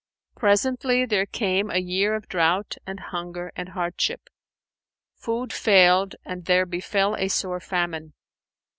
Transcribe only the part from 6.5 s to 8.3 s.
befel a sore famine.